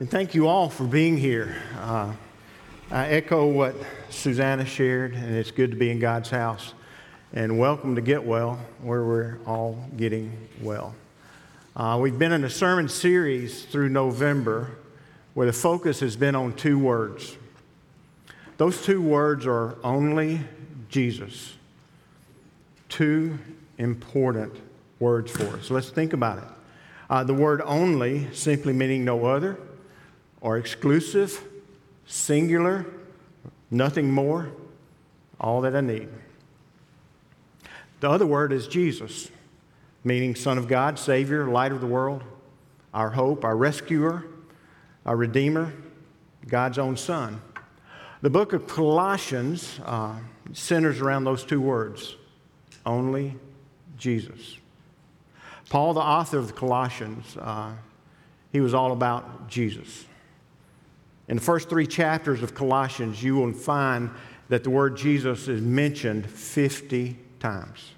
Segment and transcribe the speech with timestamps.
[0.00, 1.54] And thank you all for being here.
[1.78, 2.12] Uh,
[2.90, 3.76] I echo what
[4.10, 6.74] Susanna shared, and it's good to be in God's house.
[7.32, 10.96] And welcome to Get Well, where we're all getting well.
[11.76, 14.72] Uh, we've been in a sermon series through November
[15.34, 17.36] where the focus has been on two words.
[18.56, 20.40] Those two words are only
[20.88, 21.54] Jesus.
[22.88, 23.38] Two
[23.78, 24.56] important
[24.98, 25.70] words for us.
[25.70, 26.44] Let's think about it.
[27.08, 29.56] Uh, the word only simply meaning no other,
[30.44, 31.42] or exclusive,
[32.04, 32.84] singular,
[33.70, 34.50] nothing more,
[35.40, 36.06] all that I need.
[38.00, 39.30] The other word is Jesus,
[40.04, 42.22] meaning Son of God, Savior, light of the world,
[42.92, 44.26] our hope, our rescuer,
[45.06, 45.72] our Redeemer,
[46.46, 47.40] God's own Son.
[48.20, 50.16] The book of Colossians uh,
[50.52, 52.16] centers around those two words
[52.84, 53.38] only
[53.96, 54.58] Jesus.
[55.70, 57.72] Paul, the author of the Colossians, uh,
[58.52, 60.04] he was all about Jesus.
[61.28, 64.10] In the first three chapters of Colossians, you will find
[64.48, 67.92] that the word Jesus is mentioned 50 times.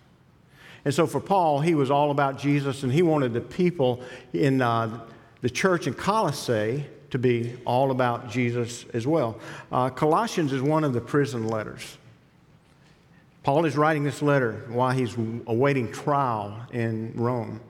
[0.84, 4.00] And so for Paul, he was all about Jesus, and he wanted the people
[4.32, 5.00] in uh,
[5.40, 9.38] the church in Colossae to be all about Jesus as well.
[9.72, 11.98] Uh, Colossians is one of the prison letters.
[13.42, 17.60] Paul is writing this letter while he's awaiting trial in Rome.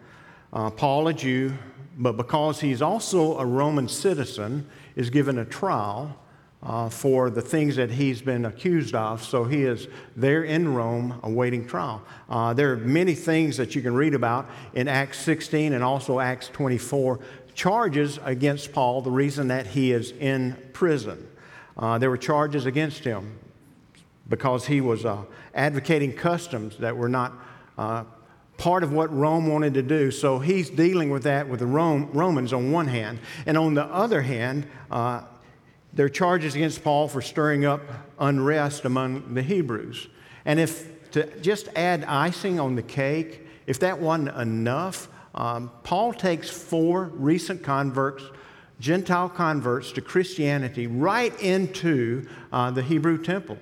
[0.53, 1.53] Uh, Paul, a Jew,
[1.97, 6.17] but because he's also a Roman citizen, is given a trial
[6.63, 9.23] uh, for the things that he's been accused of.
[9.23, 12.03] So he is there in Rome awaiting trial.
[12.29, 16.19] Uh, there are many things that you can read about in Acts 16 and also
[16.19, 17.21] Acts 24
[17.55, 21.27] charges against Paul, the reason that he is in prison.
[21.77, 23.39] Uh, there were charges against him
[24.29, 25.23] because he was uh,
[25.55, 27.33] advocating customs that were not
[27.79, 28.05] uh,
[28.59, 30.11] part of what Rome wanted to do.
[30.11, 33.19] So he's dealing with that with the Rome, Romans on one hand.
[33.45, 35.23] And on the other hand, uh,
[35.93, 37.81] there are charges against Paul for stirring up
[38.19, 40.09] unrest among the Hebrews.
[40.45, 46.13] And if to just add icing on the cake, if that wasn't enough, um, Paul
[46.13, 48.23] takes four recent converts,
[48.81, 53.59] Gentile converts to Christianity, right into uh, the Hebrew temple.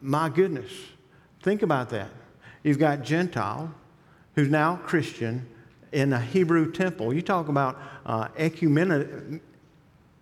[0.00, 0.70] My goodness,
[1.42, 2.10] think about that.
[2.62, 3.74] You've got Gentile
[4.38, 5.44] who's now Christian
[5.90, 7.12] in a Hebrew temple.
[7.12, 7.76] You talk about
[8.06, 8.28] uh,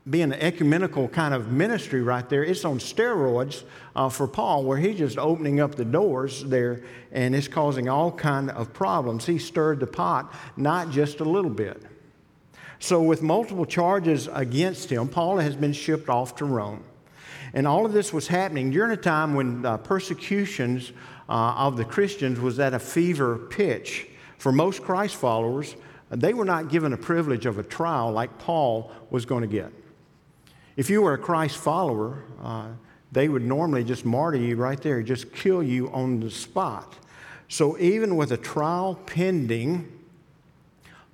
[0.08, 2.42] being an ecumenical kind of ministry right there.
[2.42, 6.82] It's on steroids uh, for Paul, where he's just opening up the doors there,
[7.12, 9.26] and it's causing all kind of problems.
[9.26, 11.82] He stirred the pot, not just a little bit.
[12.78, 16.84] So, with multiple charges against him, Paul has been shipped off to Rome.
[17.52, 20.92] And all of this was happening during a time when uh, persecutions
[21.28, 24.08] uh, of the Christians was at a fever pitch.
[24.38, 25.76] For most Christ followers,
[26.10, 29.72] they were not given a privilege of a trial like Paul was going to get.
[30.76, 32.68] If you were a Christ follower, uh,
[33.12, 36.94] they would normally just martyr you right there, just kill you on the spot.
[37.48, 39.90] So even with a trial pending,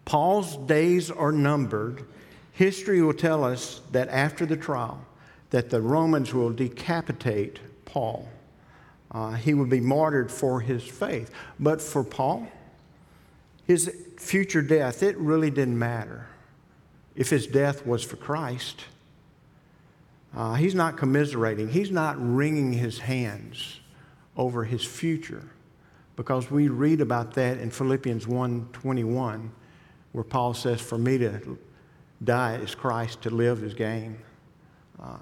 [0.05, 2.05] Paul's days are numbered.
[2.53, 5.05] History will tell us that after the trial,
[5.51, 8.29] that the Romans will decapitate Paul.
[9.13, 11.31] Uh, he would be martyred for his faith.
[11.61, 12.49] But for Paul,
[13.67, 16.27] his future death, it really didn't matter.
[17.15, 18.85] If his death was for Christ,
[20.35, 23.81] uh, he's not commiserating, he's not wringing his hands
[24.37, 25.51] over his future
[26.17, 29.51] because we read about that in Philippians 1:21
[30.13, 31.59] where Paul says for me to
[32.23, 34.19] die is Christ to live is gain.
[35.01, 35.19] Uh,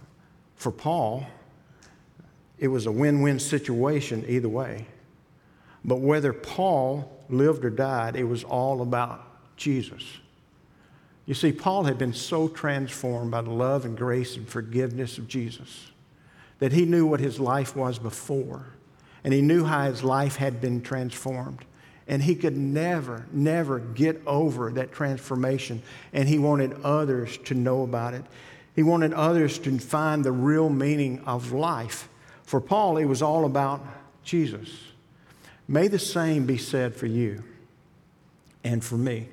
[0.56, 1.26] for Paul,
[2.60, 4.86] it was a win win situation either way.
[5.84, 10.04] But whether Paul lived or died, it was all about Jesus.
[11.24, 15.26] You see, Paul had been so transformed by the love and grace and forgiveness of
[15.26, 15.90] Jesus
[16.58, 18.66] that he knew what his life was before,
[19.24, 21.64] and he knew how his life had been transformed.
[22.06, 25.82] And he could never, never get over that transformation,
[26.12, 28.24] and he wanted others to know about it.
[28.74, 32.08] He wanted others to find the real meaning of life.
[32.50, 33.80] For Paul, it was all about
[34.24, 34.68] Jesus.
[35.68, 37.44] May the same be said for you
[38.64, 39.28] and for me.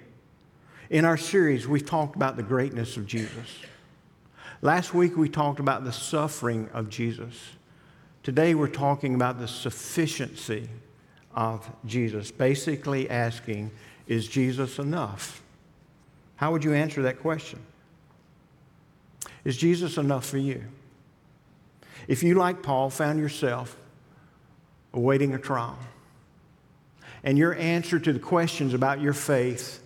[0.91, 3.57] In our series, we've talked about the greatness of Jesus.
[4.61, 7.33] Last week, we talked about the suffering of Jesus.
[8.21, 10.69] Today, we're talking about the sufficiency
[11.33, 13.71] of Jesus, basically asking,
[14.05, 15.41] Is Jesus enough?
[16.35, 17.57] How would you answer that question?
[19.43, 20.65] Is Jesus enough for you?
[22.07, 23.75] If you, like Paul, found yourself
[24.93, 25.77] awaiting a trial,
[27.23, 29.83] and your answer to the questions about your faith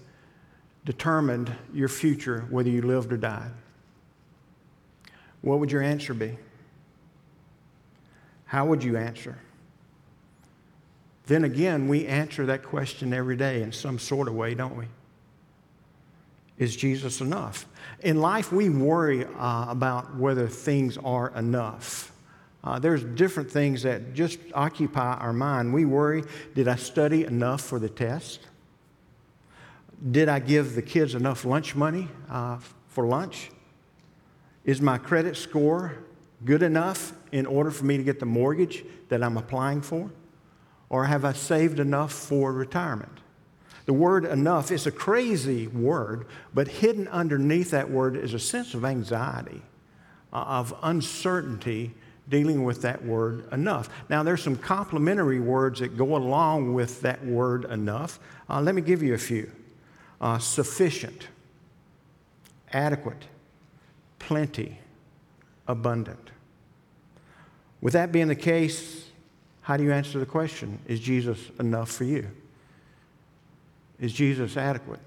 [0.85, 3.51] determined your future, whether you lived or died.
[5.41, 6.37] what would your answer be?
[8.45, 9.39] How would you answer?
[11.25, 14.85] Then again, we answer that question every day in some sort of way, don't we?
[16.61, 17.65] Is Jesus enough?
[18.01, 22.11] In life, we worry uh, about whether things are enough.
[22.63, 25.73] Uh, there's different things that just occupy our mind.
[25.73, 26.23] We worry
[26.53, 28.41] did I study enough for the test?
[30.11, 32.59] Did I give the kids enough lunch money uh,
[32.89, 33.49] for lunch?
[34.63, 35.95] Is my credit score
[36.45, 40.11] good enough in order for me to get the mortgage that I'm applying for?
[40.89, 43.17] Or have I saved enough for retirement?
[43.91, 48.73] The word enough is a crazy word, but hidden underneath that word is a sense
[48.73, 49.61] of anxiety,
[50.31, 51.91] uh, of uncertainty
[52.29, 53.89] dealing with that word enough.
[54.07, 58.17] Now, there's some complementary words that go along with that word enough.
[58.49, 59.51] Uh, let me give you a few
[60.21, 61.27] uh, sufficient,
[62.71, 63.25] adequate,
[64.19, 64.79] plenty,
[65.67, 66.31] abundant.
[67.81, 69.09] With that being the case,
[69.63, 70.79] how do you answer the question?
[70.87, 72.29] Is Jesus enough for you?
[74.01, 74.99] Is Jesus adequate?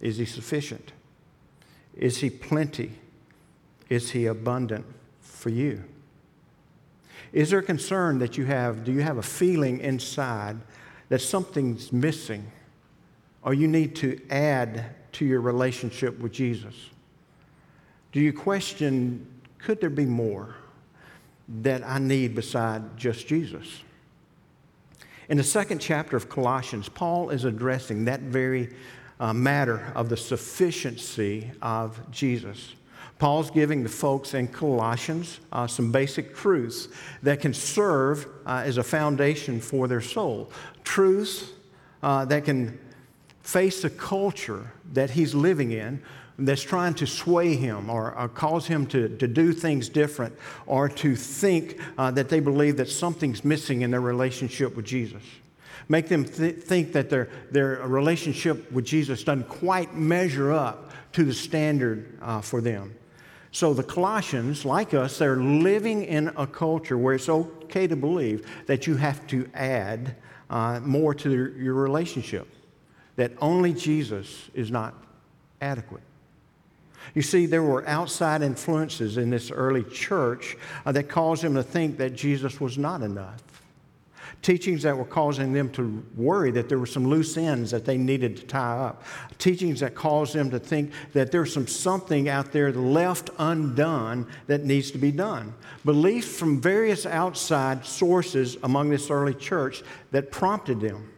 [0.00, 0.92] Is he sufficient?
[1.94, 2.92] Is he plenty?
[3.88, 4.86] Is he abundant
[5.20, 5.84] for you?
[7.32, 8.84] Is there a concern that you have?
[8.84, 10.56] Do you have a feeling inside
[11.10, 12.50] that something's missing
[13.42, 16.74] or you need to add to your relationship with Jesus?
[18.12, 19.26] Do you question,
[19.58, 20.54] could there be more
[21.62, 23.82] that I need beside just Jesus?
[25.28, 28.74] In the second chapter of Colossians, Paul is addressing that very
[29.18, 32.74] uh, matter of the sufficiency of Jesus.
[33.18, 36.88] Paul's giving the folks in Colossians uh, some basic truths
[37.22, 40.50] that can serve uh, as a foundation for their soul.
[40.82, 41.52] Truths
[42.02, 42.78] uh, that can
[43.40, 46.02] face the culture that he's living in
[46.38, 50.36] that's trying to sway him or, cause him to, to do things different
[50.66, 55.22] or to think uh, that they believe that something's missing in their relationship with Jesus.
[55.88, 61.24] Make them th- think that their, their relationship with Jesus doesn't quite measure up to
[61.24, 62.94] the standard uh, for them.
[63.52, 68.44] So the Colossians, like us, they're living in a culture where it's okay to believe
[68.66, 70.16] that you have to add
[70.50, 72.48] uh, more to your relationship,
[73.14, 74.94] that only Jesus is not
[75.60, 76.02] adequate.
[77.14, 80.56] You see, there were outside influences in this early church
[80.86, 83.42] uh, that caused them to think that Jesus was not enough.
[84.42, 87.96] Teachings that were causing them to worry that there were some loose ends that they
[87.96, 89.02] needed to tie up.
[89.38, 94.64] Teachings that caused them to think that there's some something out there left undone that
[94.64, 95.54] needs to be done.
[95.86, 101.13] Beliefs from various outside sources among this early church that prompted them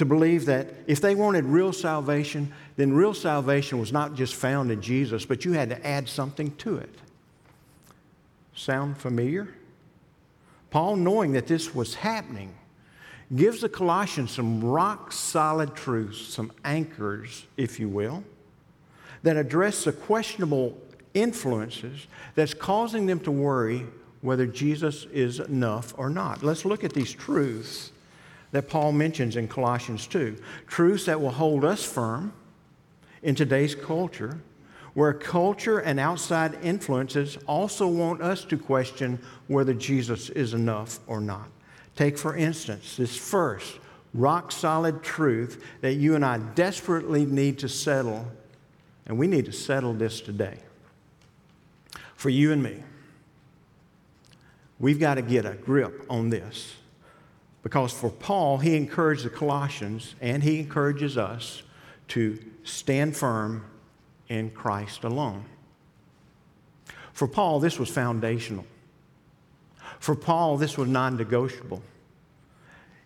[0.00, 4.70] to believe that if they wanted real salvation, then real salvation was not just found
[4.70, 6.88] in Jesus, but you had to add something to it.
[8.54, 9.46] Sound familiar?
[10.70, 12.54] Paul, knowing that this was happening,
[13.36, 18.24] gives the Colossians some rock solid truths, some anchors, if you will,
[19.22, 20.78] that address the questionable
[21.12, 22.06] influences
[22.36, 23.84] that's causing them to worry
[24.22, 26.42] whether Jesus is enough or not.
[26.42, 27.92] Let's look at these truths
[28.52, 30.36] that Paul mentions in Colossians 2.
[30.66, 32.32] Truths that will hold us firm
[33.22, 34.40] in today's culture,
[34.94, 41.20] where culture and outside influences also want us to question whether Jesus is enough or
[41.20, 41.48] not.
[41.94, 43.78] Take, for instance, this first
[44.12, 48.26] rock solid truth that you and I desperately need to settle,
[49.06, 50.58] and we need to settle this today.
[52.16, 52.82] For you and me,
[54.78, 56.74] we've got to get a grip on this.
[57.62, 61.62] Because for Paul, he encouraged the Colossians and he encourages us
[62.08, 63.64] to stand firm
[64.28, 65.44] in Christ alone.
[67.12, 68.64] For Paul, this was foundational.
[69.98, 71.82] For Paul, this was non negotiable.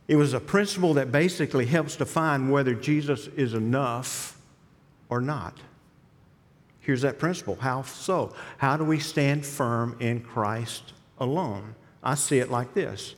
[0.06, 4.38] It was a principle that basically helps define whether Jesus is enough
[5.08, 5.58] or not.
[6.80, 7.56] Here's that principle.
[7.56, 8.34] How so?
[8.58, 11.74] How do we stand firm in Christ alone?
[12.02, 13.14] I see it like this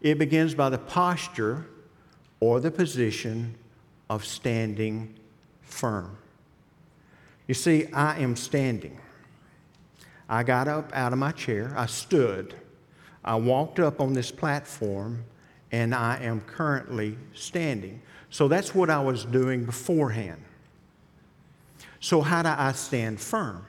[0.00, 1.66] it begins by the posture
[2.40, 3.54] or the position
[4.08, 5.14] of standing
[5.62, 6.16] firm.
[7.46, 8.98] You see, I am standing.
[10.28, 12.54] I got up out of my chair, I stood,
[13.24, 15.24] I walked up on this platform,
[15.72, 18.00] and I am currently standing.
[18.30, 20.42] So that's what I was doing beforehand.
[22.00, 23.64] So, how do I stand firm?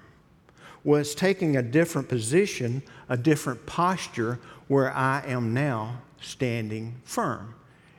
[0.84, 7.56] Well, it's taking a different position, a different posture where I am now standing firm.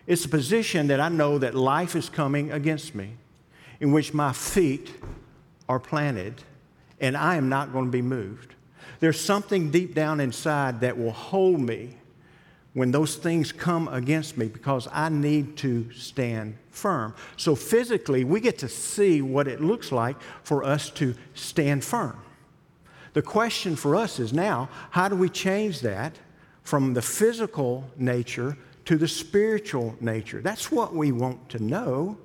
[0.07, 3.13] It's a position that I know that life is coming against me,
[3.81, 4.91] in which my feet
[5.69, 6.43] are planted
[7.01, 8.55] and I am not going to be moved.
[9.01, 11.97] There's something deep down inside that will hold me
[12.73, 17.15] when those things come against me because I need to stand firm.
[17.37, 22.19] So, physically, we get to see what it looks like for us to stand firm.
[23.15, 26.17] The question for us is now how do we change that
[26.69, 30.43] from the physical nature to the spiritual nature?
[30.43, 32.19] That's what we want to know.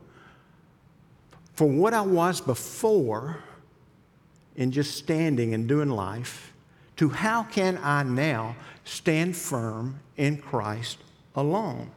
[1.53, 3.37] For what I was before
[4.57, 6.51] in just standing and doing life,
[6.97, 10.97] to how can I now stand firm in Christ
[11.37, 11.89] alone?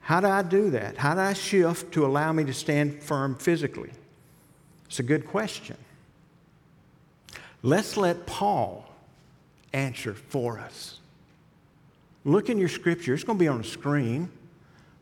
[0.00, 0.96] How do I do that?
[0.96, 3.90] How do I shift to allow me to stand firm physically?
[4.86, 5.76] It's a good question.
[7.62, 8.84] Let's let Paul
[9.72, 10.97] answer for us.
[12.24, 14.30] Look in your scripture, it's going to be on the screen,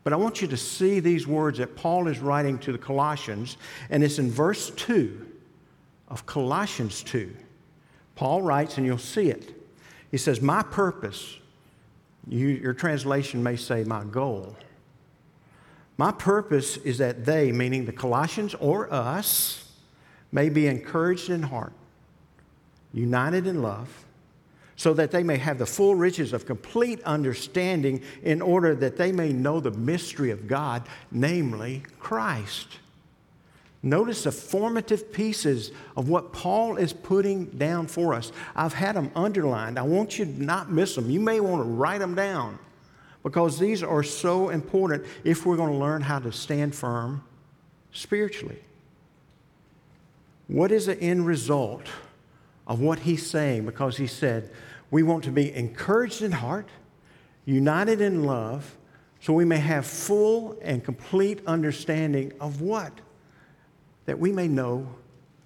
[0.03, 3.57] but I want you to see these words that Paul is writing to the Colossians,
[3.89, 5.27] and it's in verse 2
[6.07, 7.35] of Colossians 2.
[8.15, 9.53] Paul writes, and you'll see it.
[10.09, 11.37] He says, My purpose,
[12.27, 14.55] you, your translation may say, my goal.
[15.97, 19.71] My purpose is that they, meaning the Colossians or us,
[20.31, 21.73] may be encouraged in heart,
[22.93, 24.05] united in love,
[24.77, 29.11] so that they may have the full riches of complete understanding in order that they
[29.11, 32.79] may know the mystery of God, namely Christ
[33.83, 38.31] Notice the formative pieces of what Paul is putting down for us.
[38.55, 39.77] I've had them underlined.
[39.77, 41.09] I want you to not miss them.
[41.09, 42.57] You may want to write them down
[43.23, 47.23] because these are so important if we're going to learn how to stand firm
[47.91, 48.59] spiritually.
[50.47, 51.85] What is the end result
[52.67, 53.65] of what he's saying?
[53.65, 54.51] Because he said,
[54.91, 56.69] we want to be encouraged in heart,
[57.45, 58.77] united in love,
[59.19, 62.93] so we may have full and complete understanding of what?
[64.07, 64.87] that we may know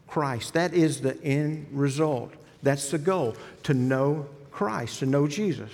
[0.07, 0.53] Christ.
[0.53, 2.31] That is the end result.
[2.63, 5.71] That's the goal to know Christ, to know Jesus.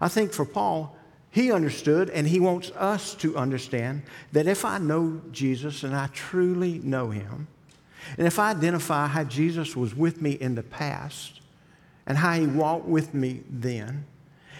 [0.00, 0.96] I think for Paul,
[1.30, 4.02] he understood and he wants us to understand
[4.32, 7.48] that if I know Jesus and I truly know him,
[8.18, 11.40] and if I identify how Jesus was with me in the past
[12.06, 14.04] and how he walked with me then,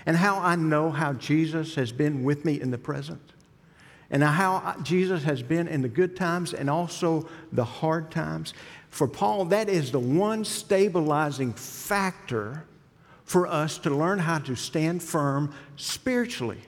[0.07, 3.21] and how I know how Jesus has been with me in the present,
[4.11, 8.53] and how Jesus has been in the good times and also the hard times.
[8.91, 12.65] For Paul, that is the one stabilizing factor
[13.25, 16.61] for us to learn how to stand firm spiritually.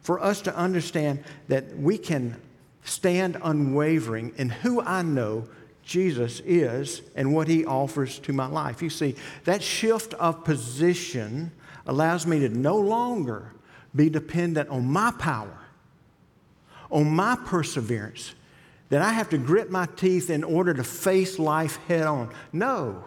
[0.00, 2.40] For us to understand that we can
[2.84, 5.48] stand unwavering in who I know
[5.86, 8.82] Jesus is and what he offers to my life.
[8.82, 9.14] You see,
[9.44, 11.52] that shift of position
[11.86, 13.52] allows me to no longer
[13.94, 15.58] be dependent on my power
[16.90, 18.34] on my perseverance
[18.88, 22.32] that I have to grit my teeth in order to face life head on.
[22.52, 23.04] No.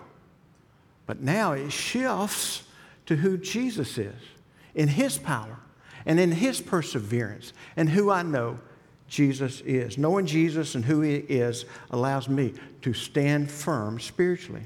[1.06, 2.64] But now it shifts
[3.06, 4.22] to who Jesus is
[4.76, 5.60] in His power
[6.06, 8.60] and in His perseverance and who I know
[9.10, 9.98] Jesus is.
[9.98, 14.64] Knowing Jesus and who He is allows me to stand firm spiritually.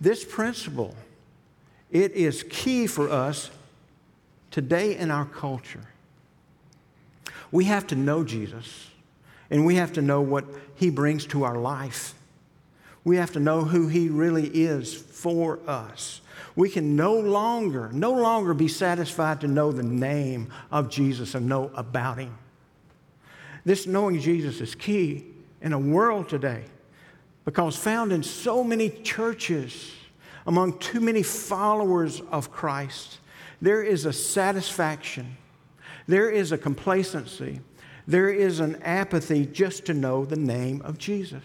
[0.00, 0.94] This principle,
[1.90, 3.50] it is key for us
[4.50, 5.86] today in our culture.
[7.52, 8.88] We have to know Jesus,
[9.50, 12.14] and we have to know what he brings to our life.
[13.04, 16.20] We have to know who he really is for us.
[16.56, 21.48] We can no longer, no longer be satisfied to know the name of Jesus and
[21.48, 22.36] know about him.
[23.64, 25.24] This knowing Jesus is key
[25.60, 26.64] in a world today
[27.44, 29.92] because found in so many churches,
[30.46, 33.18] among too many followers of Christ,
[33.60, 35.36] there is a satisfaction
[36.06, 37.60] there is a complacency,
[38.06, 41.44] there is an apathy just to know the name of Jesus,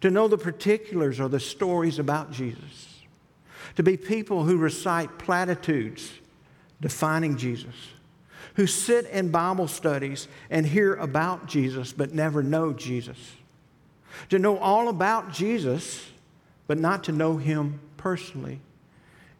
[0.00, 3.02] to know the particulars or the stories about Jesus,
[3.74, 6.12] to be people who recite platitudes
[6.80, 7.74] defining Jesus,
[8.56, 13.18] who sit in Bible studies and hear about Jesus but never know Jesus,
[14.30, 16.10] to know all about Jesus
[16.66, 18.60] but not to know him personally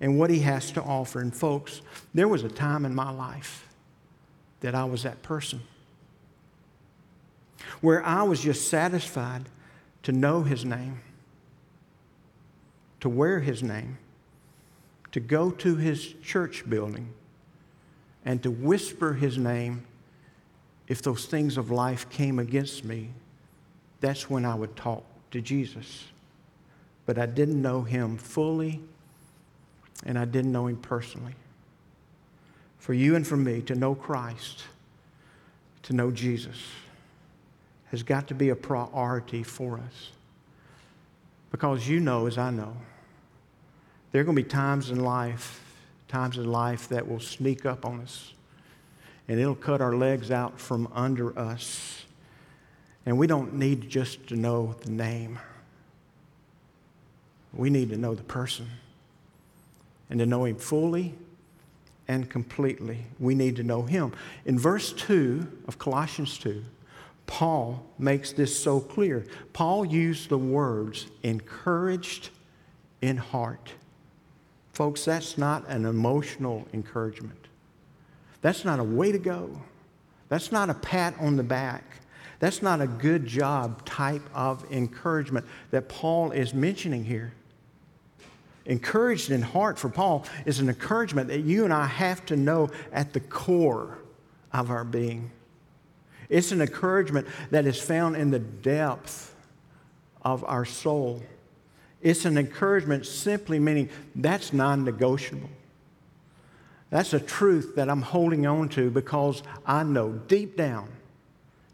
[0.01, 1.21] and what he has to offer.
[1.21, 1.81] And folks,
[2.15, 3.67] there was a time in my life
[4.61, 5.61] that I was that person
[7.81, 9.49] where I was just satisfied
[10.03, 11.01] to know his name,
[13.01, 13.99] to wear his name,
[15.13, 17.13] to go to his church building,
[18.27, 19.87] and to whisper his name
[20.89, 23.09] if those things of life came against me.
[24.01, 26.05] That's when I would talk to Jesus.
[27.07, 28.81] But I didn't know him fully
[30.05, 31.35] and I didn't know him personally.
[32.79, 34.65] For you and for me to know Christ,
[35.85, 36.61] to know Jesus,
[37.87, 40.11] has got to be a priority for us.
[41.53, 42.77] Because you know, as I know,
[44.11, 45.66] there are going to be times in life,
[46.09, 48.33] times in life that will sneak up on us
[49.29, 52.05] and it'll cut our legs out from under us.
[53.05, 55.39] And we don't need just to know the name.
[57.53, 58.69] We need to know the person
[60.11, 61.15] and to know him fully
[62.09, 63.05] and completely.
[63.19, 64.13] We need to know him.
[64.45, 66.63] In verse 2 of Colossians 2,
[67.27, 69.27] Paul makes this so clear.
[69.53, 72.31] Paul used the words encouraged
[73.03, 73.73] in heart.
[74.77, 77.49] Folks, that's not an emotional encouragement.
[78.43, 79.63] That's not a way to go.
[80.29, 81.83] That's not a pat on the back.
[82.41, 87.33] That's not a good job type of encouragement that Paul is mentioning here.
[88.67, 92.69] Encouraged in heart for Paul is an encouragement that you and I have to know
[92.93, 93.97] at the core
[94.53, 95.31] of our being.
[96.29, 99.35] It's an encouragement that is found in the depth
[100.21, 101.23] of our soul.
[102.07, 105.51] It's an encouragement simply meaning that's non negotiable.
[106.89, 110.89] That's a truth that I'm holding on to because I know deep down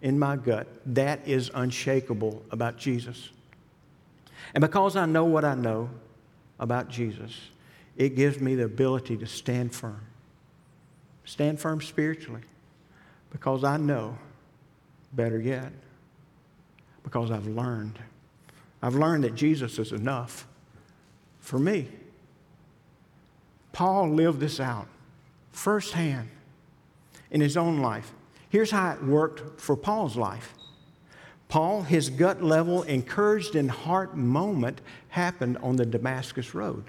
[0.00, 3.28] in my gut that is unshakable about Jesus.
[4.54, 5.90] And because I know what I know,
[6.58, 7.38] about Jesus,
[7.98, 10.00] it gives me the ability to stand firm.
[11.26, 12.40] Stand firm spiritually
[13.30, 14.16] because I know,
[15.12, 15.72] better yet,
[17.02, 17.98] because I've learned.
[18.82, 20.46] I've learned that Jesus is enough
[21.40, 21.88] for me.
[23.72, 24.88] Paul lived this out
[25.52, 26.28] firsthand
[27.30, 28.12] in his own life.
[28.48, 30.54] Here's how it worked for Paul's life.
[31.48, 36.84] Paul, his gut level, encouraged in heart moment happened on the Damascus Road.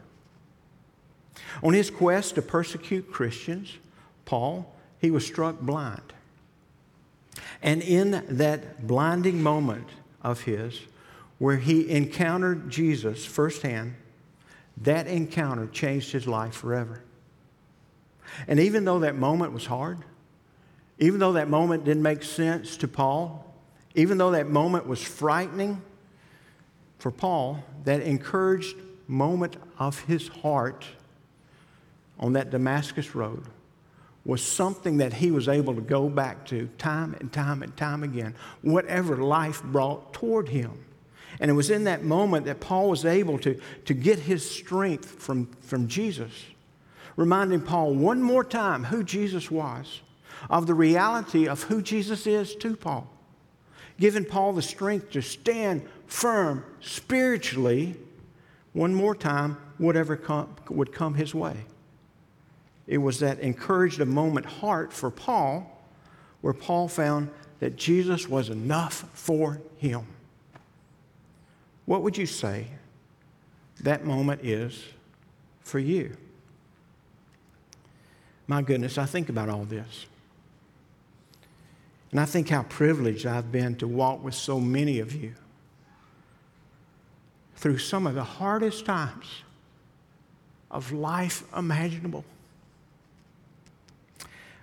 [1.61, 3.77] On his quest to persecute Christians,
[4.25, 6.13] Paul, he was struck blind.
[7.61, 9.87] And in that blinding moment
[10.21, 10.79] of his,
[11.43, 13.93] where he encountered Jesus firsthand,
[14.77, 17.03] that encounter changed his life forever.
[18.47, 19.97] And even though that moment was hard,
[20.99, 23.53] even though that moment didn't make sense to Paul,
[23.93, 25.81] even though that moment was frightening
[26.97, 28.77] for Paul, that encouraged
[29.09, 30.85] moment of his heart
[32.19, 33.43] on that Damascus road
[34.23, 38.01] was something that he was able to go back to time and time and time
[38.01, 40.71] again, whatever life brought toward him.
[41.43, 45.21] And it was in that moment that Paul was able to, to get his strength
[45.21, 46.31] from, from Jesus,
[47.15, 50.01] reminding Paul one more time who Jesus was,
[50.49, 53.13] of the reality of who Jesus is to Paul
[53.99, 57.95] giving Paul the strength to stand firm spiritually
[58.73, 61.55] one more time, whatever come, would come his way.
[62.87, 65.69] It was that encouraged a moment heart for Paul
[66.41, 67.29] where Paul found
[67.59, 70.05] that Jesus was enough for him.
[71.85, 72.67] What would you say
[73.81, 74.83] that moment is
[75.61, 76.15] for you?
[78.47, 80.05] My goodness, I think about all this.
[82.11, 85.33] And I think how privileged I've been to walk with so many of you
[87.55, 89.25] through some of the hardest times
[90.69, 92.25] of life imaginable.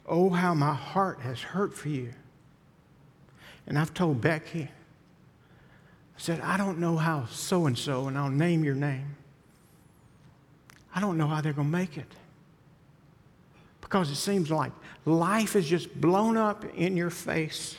[0.06, 2.12] Oh, how my heart has hurt for you.
[3.66, 4.68] And I've told Becky,
[6.20, 9.16] said, I don't know how so and so, and I'll name your name.
[10.94, 12.12] I don't know how they're going to make it.
[13.80, 14.72] Because it seems like
[15.06, 17.76] life is just blown up in your face.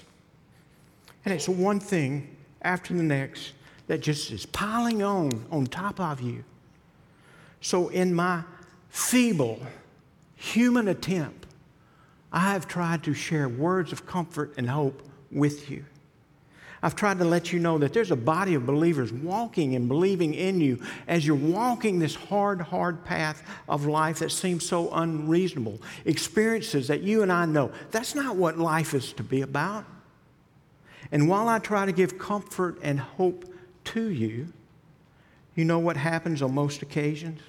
[1.23, 3.53] And it's one thing after the next
[3.85, 6.43] that just is piling on on top of you.
[7.61, 8.43] So, in my
[8.89, 9.59] feeble
[10.35, 11.45] human attempt,
[12.33, 15.85] I have tried to share words of comfort and hope with you.
[16.83, 20.33] I've tried to let you know that there's a body of believers walking and believing
[20.33, 25.79] in you as you're walking this hard, hard path of life that seems so unreasonable.
[26.05, 29.85] Experiences that you and I know that's not what life is to be about.
[31.11, 33.45] And while I try to give comfort and hope
[33.85, 34.51] to you,
[35.55, 37.41] you know what happens on most occasions?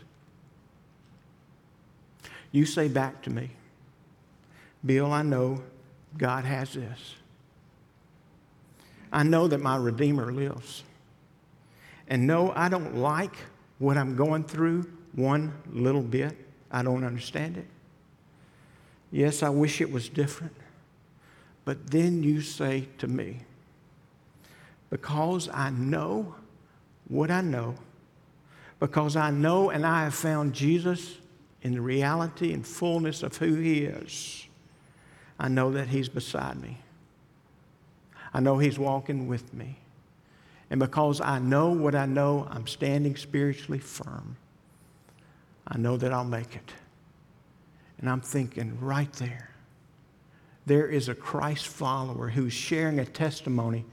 [2.51, 3.51] You say back to me,
[4.85, 5.63] Bill, I know
[6.19, 7.15] God has this.
[9.13, 10.83] I know that my Redeemer lives.
[12.09, 13.37] And no, I don't like
[13.79, 16.37] what I'm going through one little bit.
[16.71, 17.67] I don't understand it.
[19.11, 20.55] Yes, I wish it was different.
[21.65, 23.41] But then you say to me,
[24.91, 26.35] because I know
[27.09, 27.75] what I know,
[28.81, 31.17] because I know and I have found Jesus
[31.63, 34.47] in the reality and fullness of who He is,
[35.39, 36.79] I know that He's beside me.
[38.35, 39.79] I know He's walking with me.
[40.71, 44.37] And because I know what I know, I'm standing spiritually firm.
[45.67, 46.73] I know that I'll make it.
[47.99, 49.51] And I'm thinking right there,
[50.65, 53.85] there is a Christ follower who's sharing a testimony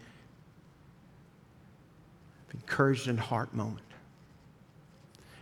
[2.47, 3.88] of encouraged heart moment.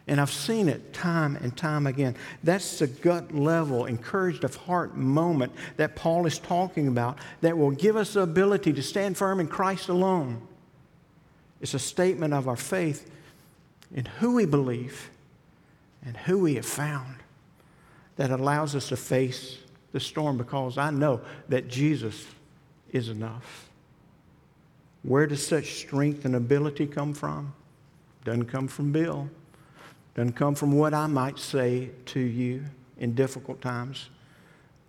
[0.07, 2.15] And I've seen it time and time again.
[2.41, 7.71] That's the gut level, encouraged of heart moment that Paul is talking about that will
[7.71, 10.47] give us the ability to stand firm in Christ alone.
[11.59, 13.09] It's a statement of our faith
[13.93, 15.09] in who we believe
[16.05, 17.15] and who we have found
[18.15, 19.57] that allows us to face
[19.91, 22.25] the storm because I know that Jesus
[22.91, 23.69] is enough.
[25.03, 27.53] Where does such strength and ability come from?
[28.23, 29.29] Doesn't come from Bill.
[30.17, 32.63] Doesn't come from what I might say to you
[32.97, 34.09] in difficult times,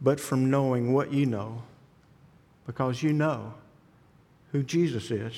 [0.00, 1.64] but from knowing what you know,
[2.66, 3.52] because you know
[4.52, 5.34] who Jesus is.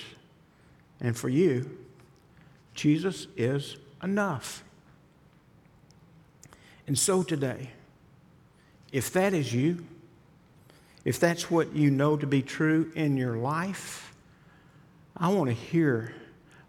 [1.00, 1.76] And for you,
[2.72, 4.62] Jesus is enough.
[6.86, 7.70] And so today,
[8.92, 9.84] if that is you,
[11.04, 14.14] if that's what you know to be true in your life,
[15.16, 16.14] I want to hear,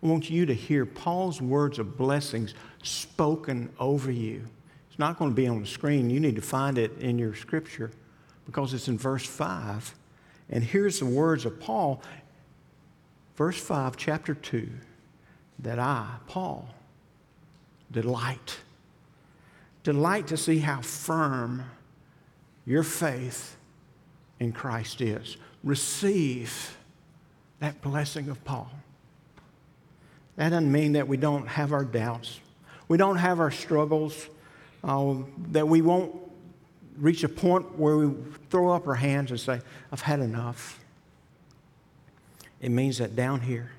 [0.02, 4.48] I want you to hear Paul's words of blessings spoken over you.
[4.90, 6.10] It's not going to be on the screen.
[6.10, 7.92] You need to find it in your scripture
[8.46, 9.96] because it's in verse 5.
[10.50, 12.02] And here's the words of Paul,
[13.36, 14.70] verse 5, chapter 2
[15.60, 16.68] that I, Paul,
[17.92, 18.58] delight.
[19.84, 21.64] Delight to see how firm
[22.66, 23.56] your faith
[24.40, 25.38] in Christ is.
[25.64, 26.78] Receive
[27.60, 28.72] that blessing of Paul.
[30.36, 32.40] That doesn't mean that we don't have our doubts,
[32.92, 34.28] we don't have our struggles,
[34.84, 35.14] uh,
[35.52, 36.14] that we won't
[36.98, 38.14] reach a point where we
[38.50, 39.62] throw up our hands and say,
[39.94, 40.78] I've had enough.
[42.60, 43.72] It means that down here,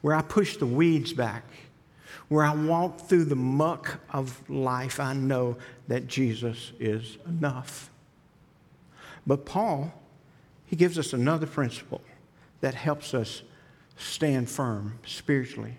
[0.00, 1.44] where I push the weeds back,
[2.28, 7.90] where I walk through the muck of life, I know that Jesus is enough.
[9.26, 9.92] But Paul,
[10.64, 12.00] he gives us another principle
[12.62, 13.42] that helps us
[13.98, 15.74] stand firm spiritually.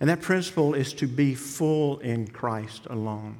[0.00, 3.36] And that principle is to be full in Christ alone.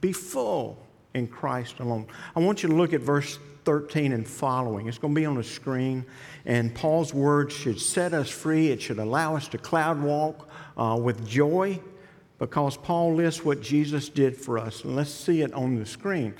[0.00, 0.78] Be full
[1.14, 2.06] in Christ alone.
[2.34, 4.88] I want you to look at verse 13 and following.
[4.88, 6.04] It's going to be on the screen.
[6.44, 8.68] And Paul's words should set us free.
[8.68, 11.80] It should allow us to cloud walk uh, with joy
[12.38, 14.84] because Paul lists what Jesus did for us.
[14.84, 16.34] And let's see it on the screen.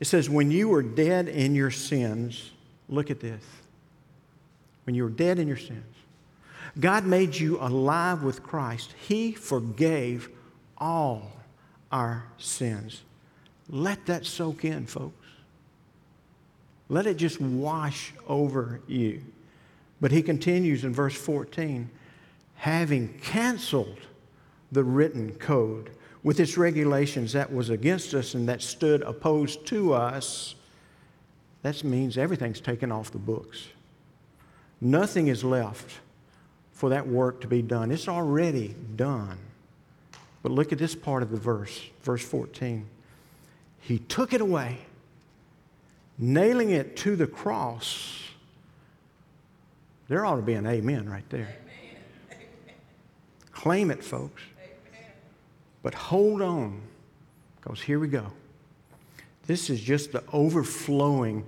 [0.00, 2.50] It says, When you were dead in your sins,
[2.88, 3.42] look at this.
[4.84, 5.94] When you were dead in your sins,
[6.78, 8.94] God made you alive with Christ.
[9.08, 10.28] He forgave
[10.76, 11.32] all
[11.90, 13.02] our sins.
[13.68, 15.26] Let that soak in, folks.
[16.88, 19.22] Let it just wash over you.
[20.00, 21.90] But he continues in verse 14
[22.56, 23.98] having canceled
[24.72, 25.90] the written code
[26.22, 30.54] with its regulations that was against us and that stood opposed to us,
[31.62, 33.68] that means everything's taken off the books.
[34.80, 36.00] Nothing is left
[36.76, 37.90] for that work to be done.
[37.90, 39.38] It's already done.
[40.42, 42.86] But look at this part of the verse, verse 14.
[43.80, 44.80] He took it away,
[46.18, 48.22] nailing it to the cross.
[50.08, 51.56] There ought to be an amen right there.
[53.52, 54.42] Claim it, folks.
[55.82, 56.82] But hold on,
[57.56, 58.32] because here we go.
[59.46, 61.46] This is just the overflowing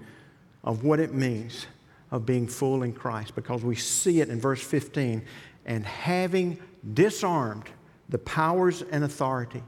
[0.64, 1.67] of what it means
[2.11, 5.23] of being full in Christ, because we see it in verse 15
[5.66, 6.59] and having
[6.94, 7.68] disarmed
[8.09, 9.62] the powers and authority.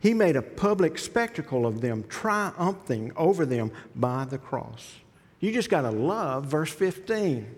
[0.00, 4.94] He made a public spectacle of them, triumphing over them by the cross.
[5.40, 7.54] You just got to love verse 15.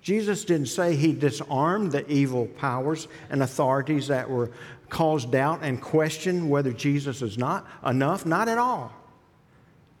[0.00, 4.50] Jesus didn't say he disarmed the evil powers and authorities that were
[4.88, 8.24] caused doubt and question whether Jesus is not enough.
[8.24, 8.92] Not at all.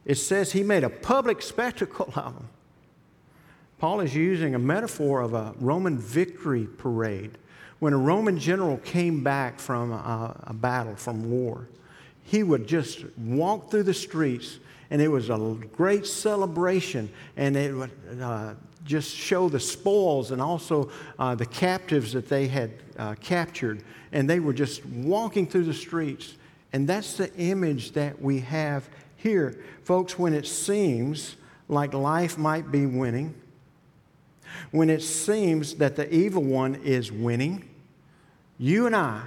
[0.04, 2.48] It says he made a public spectacle of them.
[3.78, 7.38] Paul is using a metaphor of a Roman victory parade.
[7.78, 11.68] When a Roman general came back from a, a battle, from war,
[12.24, 14.58] he would just walk through the streets
[14.90, 20.40] and it was a great celebration and it would uh, just show the spoils and
[20.42, 23.82] also uh, the captives that they had uh, captured.
[24.12, 26.34] And they were just walking through the streets.
[26.72, 29.58] And that's the image that we have here.
[29.84, 31.36] Folks, when it seems
[31.68, 33.34] like life might be winning,
[34.70, 37.68] when it seems that the evil one is winning,
[38.58, 39.22] you and I,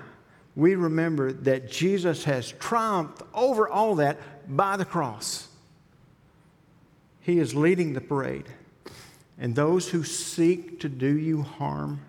[0.55, 4.19] we remember that Jesus has triumphed over all that
[4.55, 5.47] by the cross.
[7.21, 8.47] He is leading the parade.
[9.37, 11.99] and those who seek to do you harm,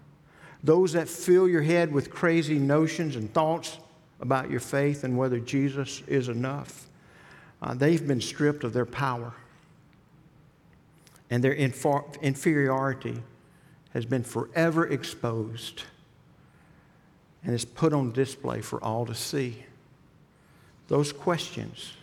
[0.63, 3.79] those that fill your head with crazy notions and thoughts
[4.21, 6.89] about your faith and whether Jesus is enough,
[7.63, 9.33] uh, they've been stripped of their power.
[11.33, 13.23] And their infor- inferiority
[13.95, 15.85] has been forever exposed
[17.43, 19.65] and is put on display for all to see.
[20.89, 21.95] Those questions,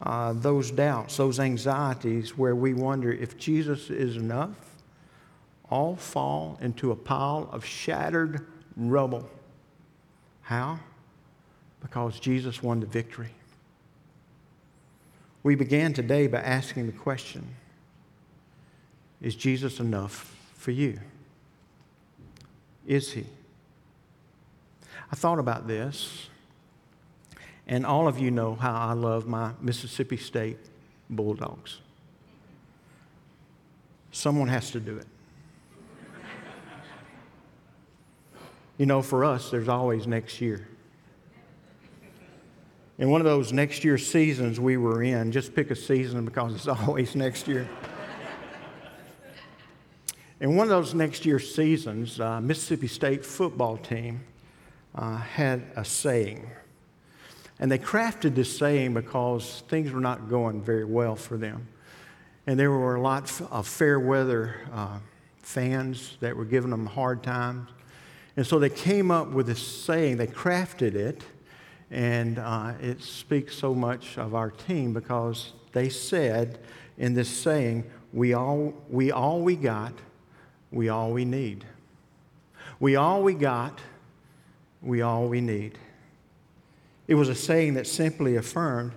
[0.00, 4.56] uh, those doubts, those anxieties where we wonder if Jesus is enough,
[5.68, 8.46] all fall into a pile of shattered
[8.78, 9.28] rubble.
[10.40, 10.80] How?
[11.82, 13.34] Because Jesus won the victory.
[15.42, 17.56] We began today by asking the question
[19.22, 20.98] Is Jesus enough for you?
[22.86, 23.24] Is he?
[25.10, 26.28] I thought about this,
[27.68, 30.58] and all of you know how I love my Mississippi State
[31.08, 31.78] Bulldogs.
[34.10, 35.06] Someone has to do it.
[38.76, 40.66] you know, for us, there's always next year.
[42.98, 46.54] In one of those next year seasons we were in, just pick a season because
[46.54, 47.68] it's always next year.
[50.42, 54.24] In one of those next year seasons, uh, Mississippi State football team
[54.92, 56.50] uh, had a saying.
[57.60, 61.68] And they crafted this saying because things were not going very well for them.
[62.48, 64.98] And there were a lot of fair weather uh,
[65.42, 67.70] fans that were giving them hard times.
[68.36, 71.22] And so they came up with this saying, they crafted it,
[71.88, 76.58] and uh, it speaks so much of our team because they said
[76.98, 79.92] in this saying, we all, we all we got,
[80.72, 81.64] we all we need.
[82.80, 83.78] We all we got,
[84.80, 85.78] we all we need.
[87.06, 88.92] It was a saying that simply affirmed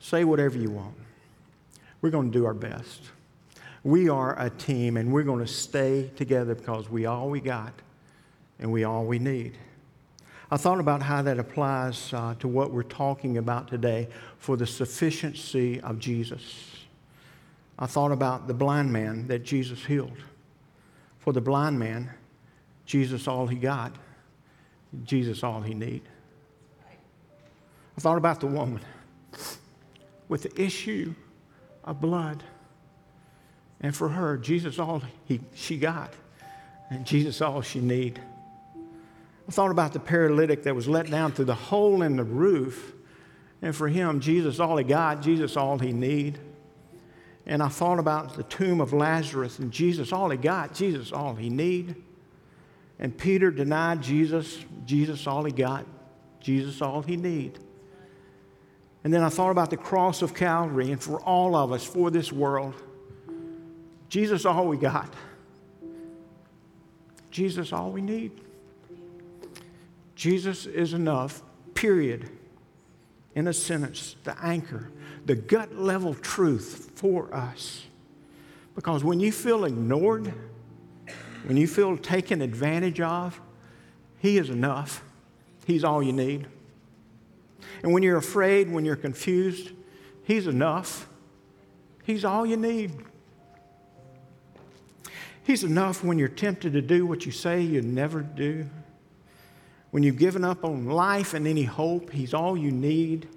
[0.00, 0.94] say whatever you want.
[2.02, 3.02] We're going to do our best.
[3.84, 7.72] We are a team and we're going to stay together because we all we got
[8.58, 9.56] and we all we need.
[10.50, 14.66] I thought about how that applies uh, to what we're talking about today for the
[14.66, 16.66] sufficiency of Jesus.
[17.78, 20.18] I thought about the blind man that Jesus healed.
[21.30, 22.10] For the blind man,
[22.86, 23.94] Jesus all he got
[25.04, 26.02] Jesus all he need.
[27.96, 28.80] I thought about the woman
[30.26, 31.14] with the issue
[31.84, 32.42] of blood.
[33.80, 36.14] And for her, Jesus all he, she got,
[36.90, 38.20] and Jesus all she need.
[39.48, 42.92] I thought about the paralytic that was let down through the hole in the roof.
[43.62, 46.40] And for him, Jesus all he got, Jesus all he need.
[47.50, 51.34] And I thought about the tomb of Lazarus and Jesus all he got, Jesus all
[51.34, 51.96] he need.
[53.00, 55.84] And Peter denied Jesus, Jesus all he got,
[56.38, 57.58] Jesus all he need.
[59.02, 62.08] And then I thought about the cross of Calvary and for all of us, for
[62.08, 62.80] this world,
[64.08, 65.12] Jesus all we got.
[67.32, 68.30] Jesus all we need.
[70.14, 71.42] Jesus is enough,
[71.74, 72.30] period.
[73.34, 74.92] In a sentence, the anchor,
[75.26, 77.84] the gut level truth for us.
[78.74, 80.32] Because when you feel ignored,
[81.44, 83.40] when you feel taken advantage of,
[84.18, 85.02] He is enough.
[85.66, 86.46] He's all you need.
[87.82, 89.70] And when you're afraid, when you're confused,
[90.24, 91.08] He's enough.
[92.04, 92.92] He's all you need.
[95.42, 98.66] He's enough when you're tempted to do what you say you'd never do.
[99.90, 103.28] When you've given up on life and any hope, He's all you need.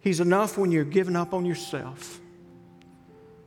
[0.00, 2.20] He's enough when you're giving up on yourself.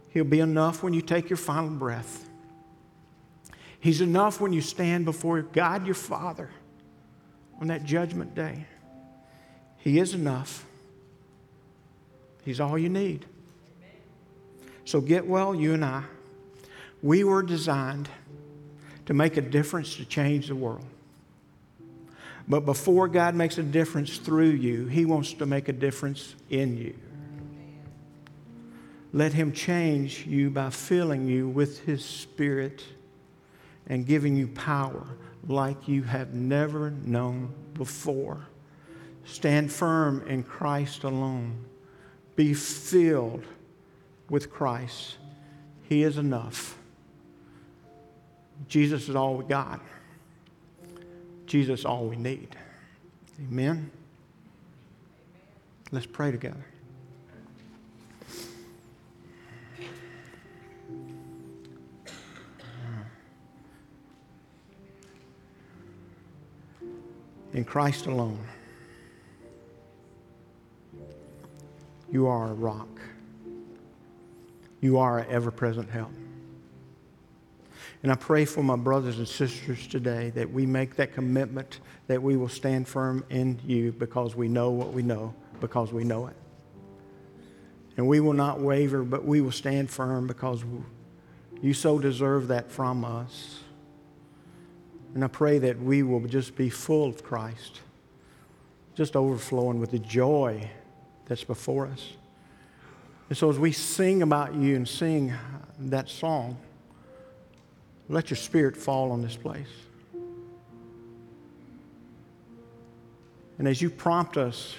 [0.10, 2.28] He'll be enough when you take your final breath.
[3.80, 6.50] He's enough when you stand before God your Father
[7.60, 8.66] on that judgment day.
[9.78, 10.66] He is enough.
[12.44, 13.26] He's all you need.
[14.86, 16.04] So get well, you and I.
[17.02, 18.10] We were designed
[19.06, 20.86] to make a difference to change the world.
[22.48, 26.78] But before God makes a difference through you, He wants to make a difference in
[26.78, 26.96] you.
[29.14, 32.84] Let Him change you by filling you with His Spirit
[33.88, 35.06] and giving you power
[35.48, 38.48] like you have never known before.
[39.26, 41.66] Stand firm in Christ alone.
[42.36, 43.44] Be filled
[44.30, 45.18] with Christ.
[45.84, 46.78] He is enough.
[48.68, 49.82] Jesus is all we got.
[51.52, 52.56] Jesus all we need.
[53.38, 53.92] Amen.
[55.92, 56.66] Let's pray together.
[67.54, 68.40] in Christ alone.
[72.10, 72.88] You are a rock.
[74.80, 76.14] You are an ever present help.
[78.04, 82.22] And I pray for my brothers and sisters today that we make that commitment that
[82.22, 86.28] we will stand firm in you because we know what we know, because we know
[86.28, 86.36] it.
[87.98, 90.64] And we will not waver, but we will stand firm because
[91.62, 93.60] you so deserve that from us.
[95.14, 97.82] And I pray that we will just be full of Christ,
[98.96, 100.72] just overflowing with the joy
[101.28, 102.14] that's before us.
[103.30, 105.34] And so as we sing about you and sing
[105.80, 106.58] that song,
[108.12, 109.70] let your spirit fall on this place.
[113.58, 114.76] And as you prompt us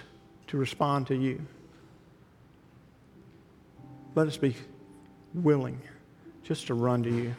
[0.48, 1.40] to respond to you,
[4.14, 4.54] let us be
[5.32, 5.80] willing
[6.42, 7.34] just to run to you,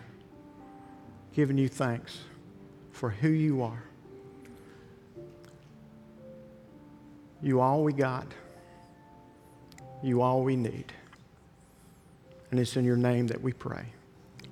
[1.36, 2.18] giving you thanks
[2.92, 3.84] for who you are.
[7.44, 8.26] You all we got.
[10.02, 10.92] You all we need.
[12.50, 13.86] And it's in your name that we pray.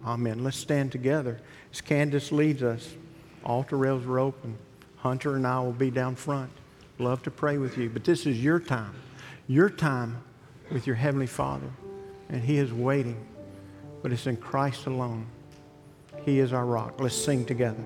[0.05, 0.43] Amen.
[0.43, 1.39] Let's stand together.
[1.71, 2.95] As Candace leads us,
[3.43, 4.57] altar rails are open.
[4.97, 6.51] Hunter and I will be down front.
[6.99, 7.89] Love to pray with you.
[7.89, 8.93] But this is your time,
[9.47, 10.23] your time
[10.71, 11.69] with your Heavenly Father.
[12.29, 13.25] And He is waiting.
[14.01, 15.27] But it's in Christ alone.
[16.25, 16.99] He is our rock.
[16.99, 17.83] Let's sing together.